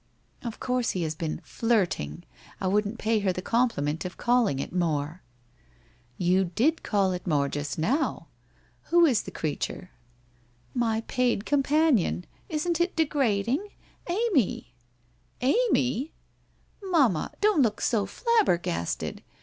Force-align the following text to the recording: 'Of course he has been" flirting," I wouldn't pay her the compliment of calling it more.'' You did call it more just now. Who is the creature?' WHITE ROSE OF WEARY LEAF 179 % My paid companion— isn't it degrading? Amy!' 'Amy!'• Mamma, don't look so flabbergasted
'Of 0.41 0.59
course 0.59 0.91
he 0.97 1.03
has 1.03 1.13
been" 1.13 1.41
flirting," 1.55 2.23
I 2.59 2.65
wouldn't 2.65 2.97
pay 2.97 3.19
her 3.19 3.31
the 3.31 3.43
compliment 3.43 4.03
of 4.03 4.17
calling 4.17 4.57
it 4.57 4.73
more.'' 4.73 5.21
You 6.31 6.45
did 6.45 6.81
call 6.81 7.11
it 7.11 7.27
more 7.27 7.47
just 7.47 7.77
now. 7.77 8.25
Who 8.85 9.05
is 9.05 9.21
the 9.21 9.29
creature?' 9.29 9.91
WHITE 10.73 10.81
ROSE 10.81 10.81
OF 10.81 10.81
WEARY 10.81 10.95
LEAF 11.35 11.51
179 11.51 12.13
% 12.13 12.17
My 12.17 12.17
paid 12.17 12.25
companion— 12.25 12.25
isn't 12.57 12.81
it 12.81 12.95
degrading? 12.95 13.67
Amy!' 14.07 14.73
'Amy!'• 15.41 16.11
Mamma, 16.91 17.33
don't 17.39 17.61
look 17.61 17.79
so 17.79 18.07
flabbergasted 18.07 19.21